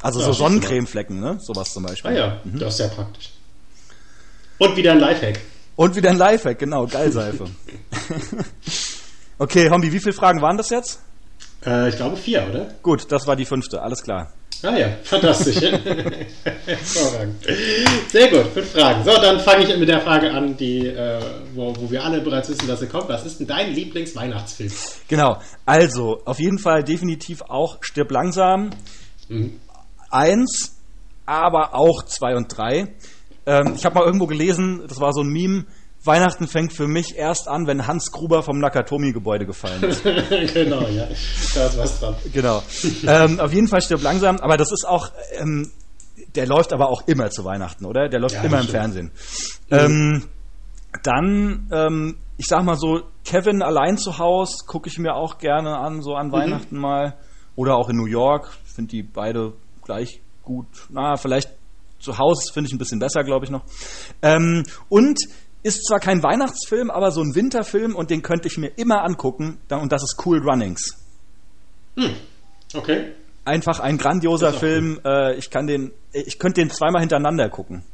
[0.03, 0.33] Also Ja, so.
[0.33, 1.39] Sonnencremeflecken, ne?
[1.41, 2.11] Sowas zum Beispiel.
[2.11, 3.31] Ah ja, das ist ja praktisch.
[4.59, 5.41] Und wieder ein Lifehack.
[5.77, 7.47] Und wieder ein Lifehack, genau, Gallseife.
[9.39, 11.01] okay, Hombi, wie viele Fragen waren das jetzt?
[11.65, 12.67] Äh, ich glaube vier, oder?
[12.83, 14.33] Gut, das war die fünfte, alles klar.
[14.65, 15.57] Ah ja, fantastisch.
[16.67, 17.45] Hervorragend.
[18.09, 19.03] Sehr gut, fünf Fragen.
[19.03, 21.21] So, dann fange ich mit der Frage an, die, äh,
[21.55, 23.09] wo, wo wir alle bereits wissen, dass sie kommt.
[23.09, 24.71] Was ist denn dein Lieblingsweihnachtsfilm?
[25.09, 28.71] Genau, also auf jeden Fall definitiv auch Stirb langsam.
[30.13, 30.77] Eins,
[31.27, 32.95] aber auch zwei und drei.
[33.47, 35.65] Ähm, ich habe mal irgendwo gelesen, das war so ein Meme,
[36.05, 40.03] Weihnachten fängt für mich erst an, wenn Hans Gruber vom Nakatomi-Gebäude gefallen ist.
[40.55, 41.07] genau, ja.
[41.55, 42.17] Da ist was dran.
[42.33, 42.63] genau.
[43.07, 45.71] Ähm, auf jeden Fall Stirb langsam, aber das ist auch, ähm,
[46.35, 48.09] der läuft aber auch immer zu Weihnachten, oder?
[48.09, 48.67] Der läuft Ja, immer im.
[48.67, 49.13] Fernsehen.
[49.71, 50.25] Ähm,
[51.05, 55.79] dann, ähm, ich sag mal so, Kevin allein zu Haus gucke ich mir auch gerne
[55.79, 57.15] an, so an Weihnachten mal.
[57.55, 58.51] Oder auch in New York.
[58.67, 60.67] Ich finde die beide gleich gut.
[60.91, 61.51] Na, vielleicht
[62.01, 63.63] zu Hause finde ich ein bisschen besser, glaube ich noch.
[64.23, 65.19] Ähm, und
[65.63, 69.59] ist zwar kein Weihnachtsfilm, aber so ein Winterfilm und den könnte ich mir immer angucken.
[69.71, 70.97] Und das ist Cool Runnings.
[72.75, 73.13] Okay.
[73.45, 75.01] Einfach ein grandioser Film.
[75.05, 77.85] Äh, ich kann den, ich könnte den zweimal hintereinander gucken.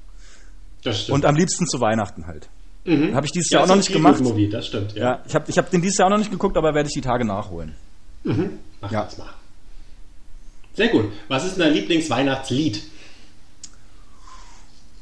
[0.85, 1.17] Das stimmt.
[1.17, 2.49] Und am liebsten zu Weihnachten halt.
[2.85, 3.15] mhm.
[3.15, 4.21] Habe ich dieses Ja, Jahr auch noch nicht gemacht.
[4.21, 5.03] Movie, das stimmt, ja.
[5.17, 6.95] Ja, ich habe ich hab den dieses Jahr auch noch nicht geguckt, aber werde ich
[6.95, 7.75] die Tage nachholen.
[8.81, 9.05] Mach Ja.
[9.05, 9.29] das mal.
[10.79, 11.07] Sehr gut.
[11.27, 12.81] Was ist denn dein Lieblingsweihnachtslied?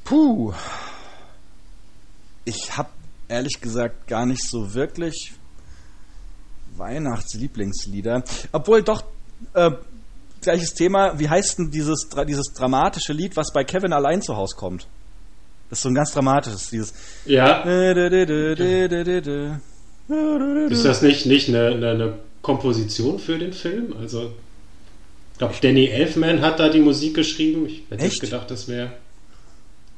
[0.05, 0.55] Puh.
[2.47, 2.89] Ich habe
[3.29, 5.35] ehrlich gesagt gar nicht so wirklich
[6.79, 8.25] Weihnachtslieblingslieder.
[8.53, 9.05] Obwohl doch,
[9.53, 9.73] äh,
[10.41, 14.57] gleiches Thema, wie heißt denn dieses, dieses dramatische Lied, was bei Kevin allein zu Hause
[14.57, 14.89] kommt?
[15.69, 16.95] Das ist so ein ganz dramatisches, dieses.
[17.27, 17.61] Ja.
[17.61, 17.67] Ist
[20.73, 23.95] Ist das nicht, nicht eine, eine, eine Komposition für den Film?
[24.01, 24.33] Also,
[25.37, 27.67] ich glaube, Danny Elfman hat da die Musik geschrieben.
[27.67, 28.23] Ich hätte Echt?
[28.23, 28.93] gedacht, das wäre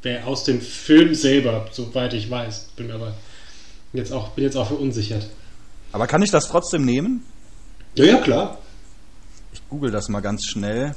[0.02, 2.70] wär aus dem Film selber, soweit ich weiß.
[2.74, 3.14] Bin aber
[3.92, 5.28] jetzt auch, bin jetzt auch verunsichert.
[5.92, 7.24] Aber kann ich das trotzdem nehmen?
[7.94, 8.58] Ja, ja, klar.
[9.52, 10.96] Ich google das mal ganz schnell.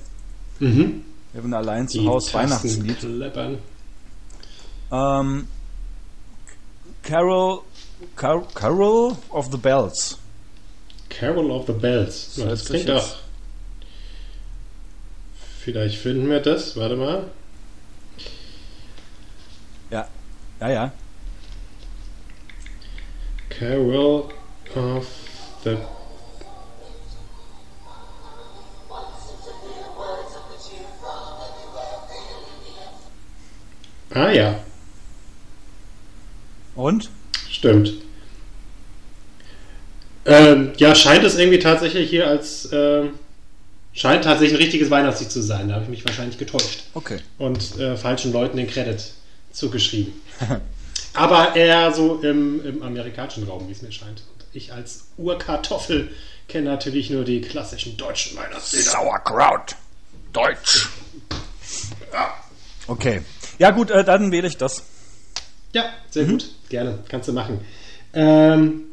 [0.58, 1.04] Mhm.
[1.36, 2.98] Kevin allein zu Hause Weihnachtslied.
[4.92, 5.48] Ähm,
[7.04, 7.60] Carol,
[8.16, 10.18] Car Carol of the Bells.
[11.10, 12.38] Carol of the Bells.
[12.38, 13.18] Ja, Das klingt doch.
[15.64, 16.76] Vielleicht finden wir das.
[16.76, 17.30] Warte mal.
[19.92, 20.08] Ja,
[20.60, 20.92] ja, ja.
[23.50, 24.30] Carol
[24.76, 25.08] of
[25.64, 25.78] the.
[34.14, 34.60] Ah ja,
[36.76, 37.10] Und?
[37.50, 37.94] stimmt.
[40.26, 42.68] Ähm, ja, scheint es irgendwie tatsächlich hier als.
[42.74, 43.20] Ähm,
[43.94, 45.68] scheint tatsächlich ein richtiges Weihnachtslied zu sein.
[45.70, 46.84] Da habe ich mich wahrscheinlich getäuscht.
[46.94, 47.20] Okay.
[47.38, 49.02] und äh, falschen Leuten den Credit
[49.52, 50.14] zugeschrieben.
[51.14, 54.24] Aber eher so im, im amerikanischen Raum, wie es mir scheint.
[54.34, 56.10] Und ich als Urkartoffel
[56.48, 58.92] kenne natürlich nur die klassischen deutschen Weihnachtslieder.
[58.92, 59.76] Sauerkraut.
[60.32, 60.90] Deutsch.
[62.88, 63.22] Okay.
[63.60, 64.84] Ja gut, äh, dann wähle ich das.
[65.74, 66.50] Ja, sehr gut.
[66.70, 67.00] Gerne.
[67.10, 67.60] Kannst du machen.
[68.14, 68.84] Ähm,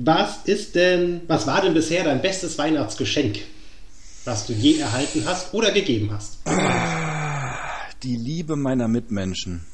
[0.00, 3.38] was ist denn, was war denn bisher dein bestes Weihnachtsgeschenk,
[4.24, 6.38] was du je erhalten hast oder gegeben hast?
[8.02, 9.66] Die Liebe meiner Mitmenschen.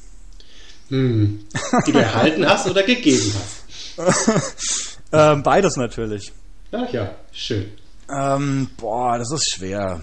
[0.89, 1.41] Hm.
[1.87, 3.65] Die du erhalten hast oder gegeben hast?
[5.15, 6.33] Ähm, beides natürlich.
[6.73, 7.71] Ach ja, schön.
[8.11, 10.01] Ähm, boah, das ist schwer.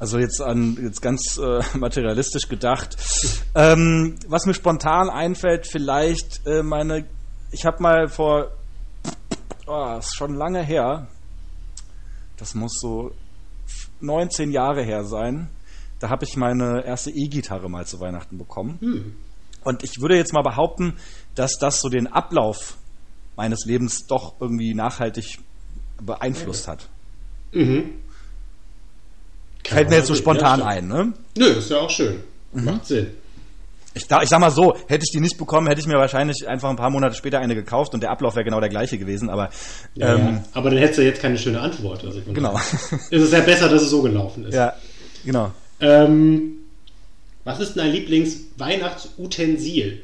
[0.00, 2.96] Also jetzt an jetzt ganz äh, materialistisch gedacht.
[3.54, 7.06] Ähm, was mir spontan einfällt, vielleicht äh, meine.
[7.50, 8.52] Ich habe mal vor,
[9.68, 11.06] oh, ist schon lange her.
[12.36, 13.12] Das muss so
[14.00, 15.48] 19 Jahre her sein.
[16.00, 19.16] Da habe ich meine erste E-Gitarre mal zu Weihnachten bekommen.
[19.64, 20.96] Und ich würde jetzt mal behaupten,
[21.34, 22.78] dass das so den Ablauf
[23.36, 25.38] meines Lebens doch irgendwie nachhaltig
[26.00, 26.88] beeinflusst hat.
[27.52, 27.94] Mhm.
[29.64, 30.70] Fällt mir jetzt so Ja, spontan stimmt.
[30.70, 31.12] ein, ne?
[31.36, 32.22] Nö, ist ja auch schön.
[32.52, 33.08] Macht Sinn.
[33.94, 36.46] Ich, da- ich sag mal so, hätte ich die nicht bekommen, hätte ich mir wahrscheinlich
[36.46, 39.30] einfach ein paar Monate später eine gekauft und der Ablauf wäre genau der gleiche gewesen,
[39.30, 39.48] aber
[39.94, 40.44] Ja, ähm, ja.
[40.52, 42.04] Aber dann hättest du jetzt keine schöne Antwort.
[42.04, 42.52] Also Genau.
[42.52, 42.62] daher
[43.10, 44.54] Ist es ja besser, dass es so gelaufen ist.
[44.54, 44.74] ja,
[45.24, 45.50] genau.
[45.80, 46.52] Ähm,
[47.44, 50.02] was ist dein Lieblings-Weihnachtsutensil?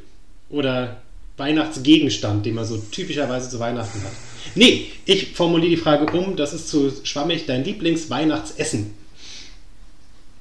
[0.50, 0.98] Oder
[1.36, 4.12] Weihnachtsgegenstand, den man so typischerweise zu Weihnachten hat.
[4.54, 8.94] Nee, ich formuliere die Frage um, das ist zu schwammig, dein Lieblingsweihnachtsessen.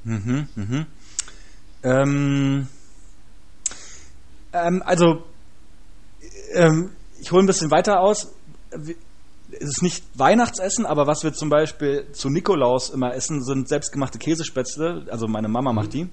[0.03, 0.85] Mhm, mhm.
[1.83, 2.67] Ähm,
[4.53, 5.23] ähm, also,
[6.53, 8.33] ähm, ich hole ein bisschen weiter aus.
[8.71, 14.17] Es ist nicht Weihnachtsessen, aber was wir zum Beispiel zu Nikolaus immer essen, sind selbstgemachte
[14.17, 15.05] Käsespätzle.
[15.09, 16.07] Also meine Mama macht die.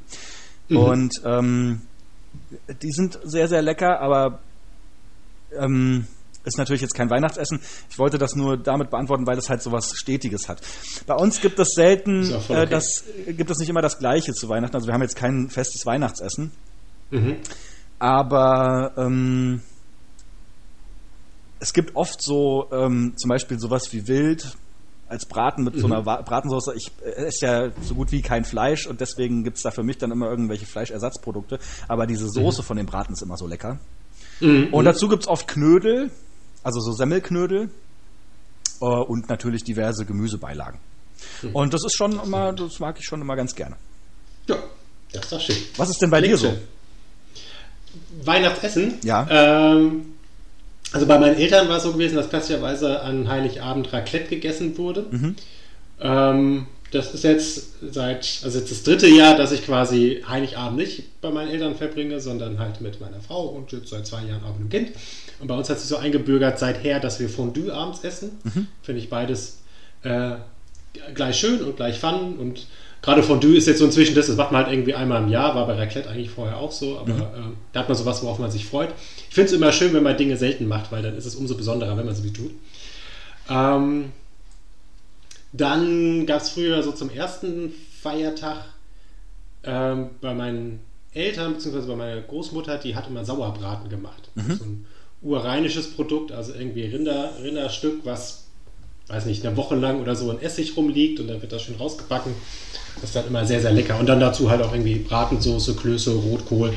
[0.68, 0.76] Mhm.
[0.76, 1.82] Und ähm,
[2.82, 4.40] die sind sehr, sehr lecker, aber
[5.58, 6.06] ähm,
[6.44, 7.60] ist natürlich jetzt kein Weihnachtsessen.
[7.90, 10.62] Ich wollte das nur damit beantworten, weil es halt so was Stetiges hat.
[11.06, 12.62] Bei uns gibt es selten, äh, okay.
[12.62, 14.74] äh, das gibt es nicht immer das Gleiche zu Weihnachten.
[14.74, 16.52] Also wir haben jetzt kein festes Weihnachtsessen.
[17.10, 17.36] Mhm.
[18.00, 19.60] Aber ähm,
[21.60, 24.56] es gibt oft so ähm, zum Beispiel sowas wie Wild
[25.06, 25.80] als Braten mit mhm.
[25.80, 26.74] so einer Bratensauce.
[26.74, 29.82] Ich äh, esse ja so gut wie kein Fleisch und deswegen gibt es da für
[29.82, 31.58] mich dann immer irgendwelche Fleischersatzprodukte.
[31.88, 32.66] Aber diese Soße mhm.
[32.66, 33.78] von dem Braten ist immer so lecker.
[34.40, 34.68] Mhm.
[34.72, 36.10] Und dazu gibt es oft Knödel,
[36.62, 37.70] also so Semmelknödel
[38.80, 40.80] äh, und natürlich diverse Gemüsebeilagen.
[41.42, 41.54] Mhm.
[41.54, 43.76] Und das ist schon immer, das mag ich schon immer ganz gerne.
[44.46, 44.56] Ja,
[45.12, 45.56] das ist doch schön.
[45.76, 46.56] Was ist denn bei Klingt dir so?
[48.26, 48.94] Weihnachtsessen?
[49.02, 49.26] Ja.
[49.30, 50.06] Ähm,
[50.92, 55.06] also bei meinen Eltern war es so gewesen, dass klassischerweise an Heiligabend Raclette gegessen wurde.
[55.10, 55.36] Mhm.
[56.00, 61.20] Ähm, das ist jetzt seit, also jetzt das dritte Jahr, dass ich quasi Heiligabend nicht
[61.20, 64.58] bei meinen Eltern verbringe, sondern halt mit meiner Frau und jetzt seit zwei Jahren auch
[64.58, 64.96] mit dem Kind.
[65.38, 68.32] Und bei uns hat sich so eingebürgert seither, dass wir Fondue abends essen.
[68.42, 68.66] Mhm.
[68.82, 69.58] Finde ich beides
[70.02, 70.32] äh,
[71.14, 72.66] gleich schön und gleich fun und
[73.02, 75.54] gerade Fondue ist jetzt so inzwischen das, das macht man halt irgendwie einmal im Jahr,
[75.54, 77.20] war bei Raclette eigentlich vorher auch so, aber mhm.
[77.20, 78.90] äh, da hat man sowas, worauf man sich freut.
[79.28, 81.56] Ich finde es immer schön, wenn man Dinge selten macht, weil dann ist es umso
[81.56, 82.52] besonderer, wenn man sie tut.
[83.48, 84.12] Ähm,
[85.52, 88.64] dann gab es früher so zum ersten Feiertag
[89.64, 90.80] ähm, bei meinen
[91.12, 94.30] Eltern, beziehungsweise bei meiner Großmutter, die hat immer Sauerbraten gemacht.
[94.34, 94.52] Mhm.
[94.52, 94.86] So ein
[95.22, 98.46] urrheinisches Produkt, also irgendwie Rinder, Rinderstück, was,
[99.08, 101.76] weiß nicht, eine Woche lang oder so in Essig rumliegt und dann wird das schön
[101.76, 102.32] rausgebacken.
[102.96, 103.98] Das ist dann immer sehr, sehr lecker.
[103.98, 106.74] Und dann dazu halt auch irgendwie Bratensoße, Klöße, Rotkohl,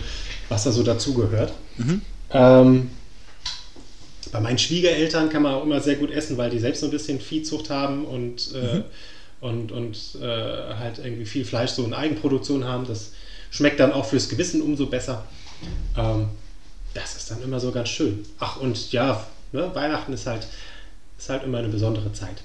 [0.50, 1.54] was da so dazugehört.
[1.78, 2.02] Mhm.
[2.32, 2.90] Ähm,
[4.32, 6.92] bei meinen Schwiegereltern kann man auch immer sehr gut essen, weil die selbst so ein
[6.92, 8.84] bisschen Viehzucht haben und, äh, mhm.
[9.42, 12.88] und, und äh, halt irgendwie viel Fleisch so in Eigenproduktion haben.
[12.88, 13.12] Das
[13.52, 15.26] schmeckt dann auch fürs Gewissen umso besser.
[15.96, 16.30] Ähm,
[16.94, 18.26] das ist dann immer so ganz schön.
[18.40, 20.48] Ach, und ja, ne, Weihnachten ist halt,
[21.18, 22.42] ist halt immer eine besondere Zeit.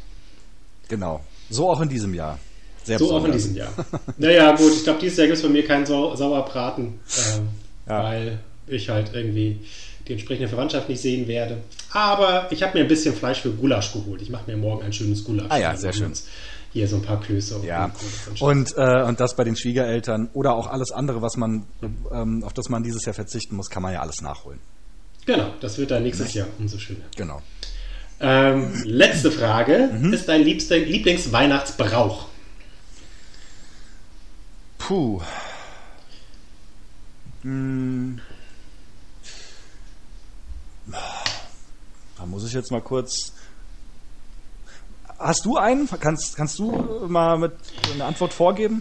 [0.89, 1.25] Genau.
[1.51, 2.39] So auch in diesem Jahr.
[2.89, 3.23] Sehr so besonders.
[3.23, 3.73] auch in diesem Jahr.
[4.17, 7.49] naja, gut, ich glaube, dieses Jahr gibt es bei mir keinen Sau Sauerbraten, ähm,
[7.87, 8.03] ja.
[8.03, 9.61] weil ich halt irgendwie
[10.07, 11.59] die entsprechende Verwandtschaft nicht sehen werde.
[11.93, 14.23] Aber ich habe mir ein bisschen Fleisch für Gulasch geholt.
[14.23, 15.49] Ich mache mir morgen ein schönes Gulasch.
[15.51, 16.15] Ah ja, sehr schön.
[16.73, 17.61] Hier so ein paar Klöße.
[17.67, 17.91] Ja.
[18.41, 21.67] Und, und, äh, und das bei den Schwiegereltern oder auch alles andere, was man,
[22.11, 24.61] ähm, auf das man dieses Jahr verzichten muss, kann man ja alles nachholen.
[25.27, 27.05] Genau, das wird dann nächstes Jahr umso schöner.
[27.17, 27.43] Genau.
[28.19, 29.91] Ähm, letzte Frage.
[29.93, 30.15] Mhm.
[30.15, 32.29] Ist dein Lieblingsweihnachtsbrauch?
[34.89, 35.21] Puh.
[37.43, 38.19] Hm.
[42.17, 43.35] Da muss ich jetzt mal kurz.
[45.19, 45.87] Hast du einen?
[46.01, 47.53] Kannst, kannst du mal mit
[47.93, 48.81] eine Antwort vorgeben?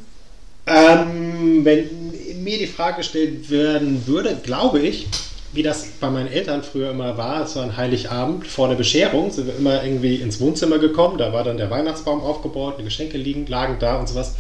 [0.66, 5.10] Ähm, wenn mir die Frage gestellt werden würde, glaube ich,
[5.52, 9.48] wie das bei meinen Eltern früher immer war, war ein Heiligabend vor der Bescherung, sind
[9.48, 13.46] wir immer irgendwie ins Wohnzimmer gekommen, da war dann der Weihnachtsbaum aufgebaut, die Geschenke liegen,
[13.46, 14.36] lagen da und sowas.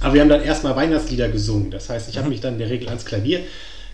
[0.00, 1.70] Aber wir haben dann erstmal Weihnachtslieder gesungen.
[1.70, 2.32] Das heißt, ich habe mhm.
[2.32, 3.40] mich dann in der Regel ans Klavier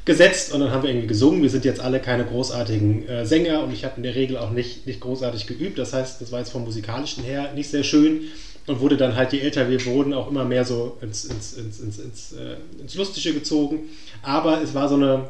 [0.04, 1.42] gesetzt und dann haben wir irgendwie gesungen.
[1.42, 4.50] Wir sind jetzt alle keine großartigen äh, Sänger und ich habe in der Regel auch
[4.52, 5.78] nicht, nicht großartig geübt.
[5.78, 8.22] Das heißt, das war jetzt vom musikalischen her nicht sehr schön
[8.66, 11.80] und wurde dann halt, je älter wir wurden, auch immer mehr so ins, ins, ins,
[11.80, 13.80] ins, ins, äh, ins Lustige gezogen.
[14.22, 15.28] Aber es war so eine,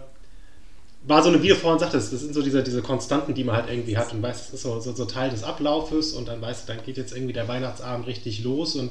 [1.07, 3.57] war so eine, wie du vorhin sagtest, das sind so diese, diese Konstanten, die man
[3.57, 6.43] halt irgendwie hat und weiß, das ist so, so, so Teil des Ablaufes und dann
[6.43, 8.91] weißt du, dann geht jetzt irgendwie der Weihnachtsabend richtig los und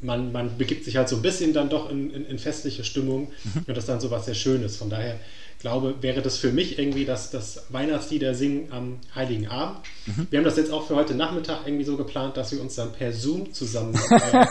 [0.00, 3.32] man, man begibt sich halt so ein bisschen dann doch in, in, in festliche Stimmung
[3.44, 3.64] mhm.
[3.66, 4.76] und das ist dann so was sehr Schönes.
[4.76, 5.18] Von daher
[5.58, 9.78] glaube, wäre das für mich irgendwie das, das Weihnachtslieder singen am Heiligen Abend.
[10.06, 10.28] Mhm.
[10.30, 12.92] Wir haben das jetzt auch für heute Nachmittag irgendwie so geplant, dass wir uns dann
[12.92, 13.98] per Zoom zusammen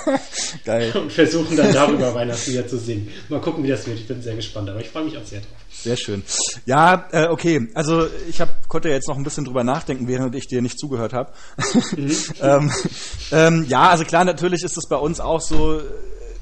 [0.66, 3.10] äh, und versuchen dann darüber Weihnachtslieder zu singen.
[3.30, 4.00] Mal gucken, wie das wird.
[4.00, 5.50] Ich bin sehr gespannt, aber ich freue mich auch sehr drauf.
[5.72, 6.24] Sehr schön.
[6.66, 7.70] Ja, äh, okay.
[7.74, 11.14] Also ich hab, konnte jetzt noch ein bisschen drüber nachdenken, während ich dir nicht zugehört
[11.14, 11.32] habe.
[11.96, 12.12] Mhm.
[12.42, 12.72] ähm,
[13.32, 15.82] ähm, ja, also klar, natürlich ist es bei uns auch so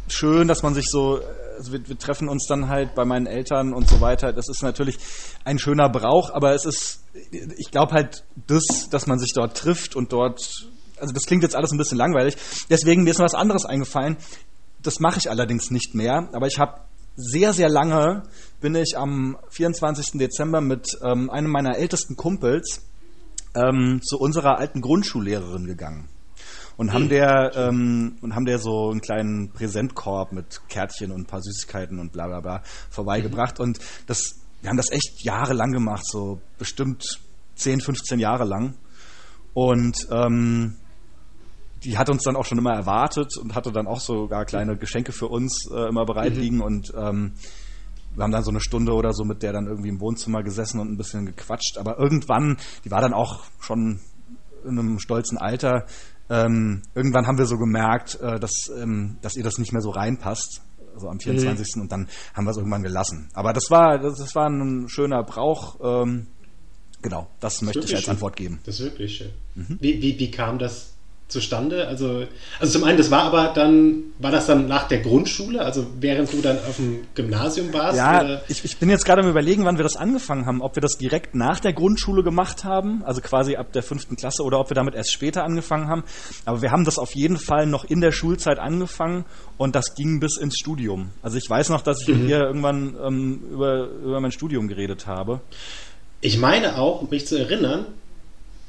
[0.07, 1.19] schön, dass man sich so
[1.57, 4.33] also wir, wir treffen uns dann halt bei meinen Eltern und so weiter.
[4.33, 4.97] Das ist natürlich
[5.43, 9.95] ein schöner Brauch, aber es ist, ich glaube halt, das, dass man sich dort trifft
[9.95, 10.39] und dort,
[10.99, 12.37] also das klingt jetzt alles ein bisschen langweilig.
[12.69, 14.17] Deswegen mir ist was anderes eingefallen.
[14.81, 16.81] Das mache ich allerdings nicht mehr, aber ich habe
[17.15, 18.23] sehr, sehr lange
[18.59, 20.19] bin ich am 24.
[20.19, 22.81] Dezember mit ähm, einem meiner ältesten Kumpels
[23.55, 26.09] ähm, zu unserer alten Grundschullehrerin gegangen
[26.77, 31.25] und haben der ähm, und haben der so einen kleinen Präsentkorb mit Kärtchen und ein
[31.25, 36.03] paar Süßigkeiten und bla bla bla vorbeigebracht und das wir haben das echt jahrelang gemacht,
[36.05, 37.19] so bestimmt
[37.55, 38.75] 10, 15 Jahre lang
[39.53, 40.77] und ähm,
[41.83, 45.11] die hat uns dann auch schon immer erwartet und hatte dann auch sogar kleine Geschenke
[45.11, 46.39] für uns äh, immer bereit mhm.
[46.39, 47.33] liegen und ähm,
[48.15, 50.79] wir haben dann so eine Stunde oder so mit der dann irgendwie im Wohnzimmer gesessen
[50.79, 51.77] und ein bisschen gequatscht.
[51.77, 53.99] Aber irgendwann, die war dann auch schon
[54.63, 55.85] in einem stolzen Alter,
[56.29, 59.91] ähm, irgendwann haben wir so gemerkt, äh, dass, ähm, dass ihr das nicht mehr so
[59.91, 60.61] reinpasst,
[60.93, 61.75] also am 24.
[61.75, 61.81] Mhm.
[61.83, 63.29] und dann haben wir es irgendwann gelassen.
[63.33, 65.77] Aber das war, das, das war ein schöner Brauch.
[65.83, 66.27] Ähm,
[67.01, 68.11] genau, das, das möchte ich als schön.
[68.11, 68.59] Antwort geben.
[68.63, 69.31] Das ist wirklich schön.
[69.55, 69.77] Mhm.
[69.79, 70.94] Wie, wie, wie kam das
[71.27, 71.87] zustande?
[71.87, 72.25] Also,
[72.59, 76.31] also zum einen, das war aber dann, war das dann nach der Grundschule, also während
[76.31, 77.97] du dann auf dem Gymnasium warst?
[77.97, 80.81] Ja, ich, ich, bin jetzt gerade am überlegen, wann wir das angefangen haben, ob wir
[80.81, 84.69] das direkt nach der Grundschule gemacht haben, also quasi ab der fünften Klasse, oder ob
[84.69, 86.03] wir damit erst später angefangen haben.
[86.45, 89.25] Aber wir haben das auf jeden Fall noch in der Schulzeit angefangen
[89.57, 91.09] und das ging bis ins Studium.
[91.23, 92.21] Also ich weiß noch, dass ich mhm.
[92.21, 95.41] mit ihr irgendwann ähm, über, über mein Studium geredet habe.
[96.21, 97.87] Ich meine auch, mich zu erinnern,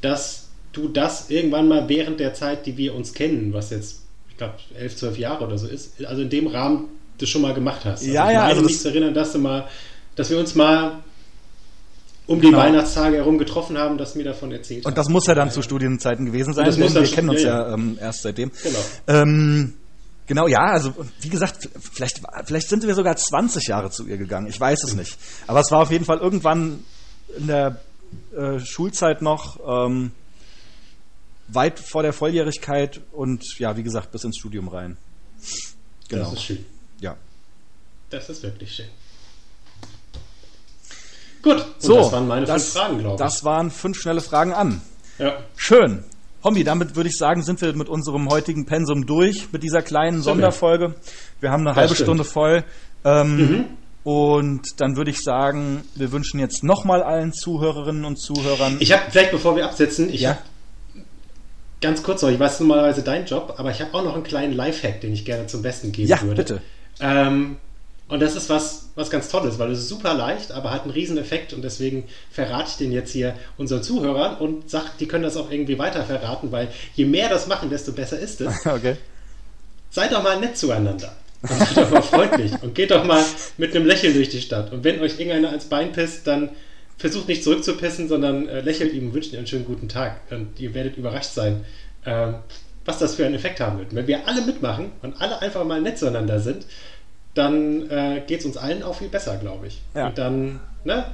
[0.00, 0.45] dass
[0.76, 4.54] du das irgendwann mal während der Zeit, die wir uns kennen, was jetzt, ich glaube,
[4.78, 8.02] elf, zwölf Jahre oder so ist, also in dem Rahmen das schon mal gemacht hast.
[8.02, 8.44] Also ja, ich ja.
[8.44, 9.66] Also mich zu erinnern, dass du mal,
[10.14, 11.02] dass wir uns mal
[12.26, 12.58] um die genau.
[12.58, 16.26] Weihnachtstage herum getroffen haben, dass mir davon erzählt Und das muss ja dann zu Studienzeiten
[16.26, 18.50] gewesen sein, denn wir kennen uns ja, ja ähm, erst seitdem.
[18.62, 18.78] Genau.
[19.06, 19.74] Ähm,
[20.28, 24.48] Genau, ja, also wie gesagt, vielleicht, vielleicht sind wir sogar 20 Jahre zu ihr gegangen,
[24.48, 25.16] ich weiß es nicht.
[25.46, 26.84] Aber es war auf jeden Fall irgendwann
[27.38, 27.80] in der
[28.36, 30.10] äh, Schulzeit noch, ähm,
[31.48, 34.96] weit vor der Volljährigkeit und ja, wie gesagt, bis ins Studium rein.
[36.08, 36.24] Genau.
[36.24, 36.64] Das ist schön.
[37.00, 37.16] Ja.
[38.10, 38.86] Das ist wirklich schön.
[41.42, 43.18] Gut, und so, das waren meine das, fünf Fragen, glaube ich.
[43.18, 44.80] Das waren fünf schnelle Fragen an.
[45.18, 45.38] Ja.
[45.56, 46.04] Schön.
[46.42, 50.22] Hombi, damit würde ich sagen, sind wir mit unserem heutigen Pensum durch, mit dieser kleinen
[50.22, 50.94] Sonderfolge.
[51.40, 52.06] Wir haben eine das halbe stimmt.
[52.06, 52.64] Stunde voll.
[53.04, 53.64] Ähm, mhm.
[54.04, 58.76] Und dann würde ich sagen, wir wünschen jetzt nochmal allen Zuhörerinnen und Zuhörern.
[58.78, 60.38] Ich habe vielleicht, bevor wir absetzen, ich ja?
[61.80, 64.54] Ganz kurz noch, ich weiß normalerweise dein Job, aber ich habe auch noch einen kleinen
[64.54, 66.42] Lifehack, den ich gerne zum Besten geben ja, würde.
[66.42, 66.62] Bitte.
[67.00, 67.56] Ähm,
[68.08, 70.92] und das ist was, was ganz Tolles, weil es ist super leicht, aber hat einen
[70.92, 75.24] riesen Effekt und deswegen verrate ich den jetzt hier unseren Zuhörern und sage, die können
[75.24, 78.64] das auch irgendwie weiter verraten, weil je mehr das machen, desto besser ist es.
[78.66, 78.96] Okay.
[79.90, 81.12] Seid doch mal nett zueinander.
[81.42, 83.24] Und seid doch mal freundlich und geht doch mal
[83.56, 84.72] mit einem Lächeln durch die Stadt.
[84.72, 86.50] Und wenn euch irgendeiner ans Bein pisst, dann
[86.98, 90.20] versucht nicht zurückzupissen, sondern äh, lächelt ihm und wünscht ihm einen schönen guten Tag.
[90.30, 91.64] Und ihr werdet überrascht sein,
[92.04, 92.32] äh,
[92.84, 93.94] was das für einen Effekt haben wird.
[93.94, 96.66] wenn wir alle mitmachen und alle einfach mal nett zueinander sind,
[97.34, 99.82] dann äh, geht es uns allen auch viel besser, glaube ich.
[99.94, 100.08] Ja.
[100.08, 101.06] Und dann, ne?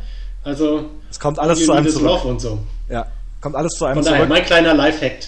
[0.44, 2.24] Also, es kommt alles zu einem zurück.
[2.24, 2.58] und so.
[2.88, 3.06] Ja,
[3.40, 4.28] kommt alles zu einem Von daher, zurück.
[4.28, 5.18] mein kleiner Lifehack.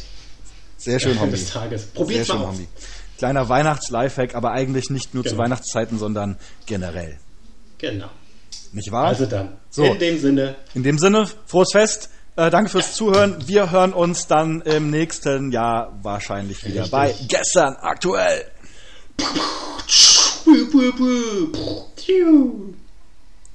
[0.77, 1.33] Sehr schön, Hombi.
[1.37, 1.88] des Tages.
[1.95, 2.69] Sehr mal schön, Hombi.
[3.19, 5.35] Kleiner Weihnachts-Lifehack, aber eigentlich nicht nur genau.
[5.35, 6.37] zu Weihnachtszeiten, sondern
[6.67, 7.19] generell.
[7.79, 8.11] Genau.
[8.75, 9.07] Nicht wahr?
[9.07, 9.57] Also dann.
[9.71, 9.85] So.
[9.85, 10.57] In dem Sinne.
[10.75, 12.11] In dem Sinne, frohes Fest.
[12.37, 12.93] Äh, danke fürs ja.
[12.95, 13.37] Zuhören.
[13.47, 16.91] Wir hören uns dann im nächsten Jahr wahrscheinlich wieder Richtig.
[16.91, 18.51] bei Gestern aktuell.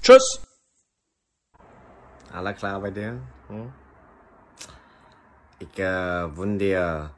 [0.01, 0.39] Tschüss.
[2.31, 3.19] Alles klar bei dir?
[3.49, 3.73] Hm?
[5.59, 7.11] Ich äh, wünsche dir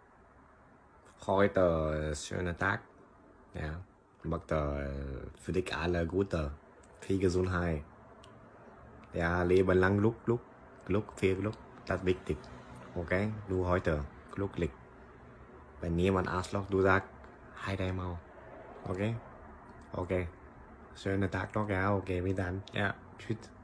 [1.28, 2.82] heute einen schönen Tag.
[3.54, 3.80] Ja.
[4.24, 4.90] Ich möchte
[5.40, 6.52] für dich alle Gute.
[7.02, 7.84] Viel Gesundheit.
[9.14, 10.42] Ja, leben lang lúc lúc
[10.88, 11.56] lúc viel lúc
[11.88, 12.38] das wichtig
[12.96, 14.72] okay du heute glücklich
[15.82, 17.10] wenn niemand Arschloch du sagst
[17.56, 18.18] hai đây mau
[18.88, 19.16] okay
[19.94, 20.28] okay
[20.96, 23.61] schönen Tag noch ja okay bis dann ja tschüss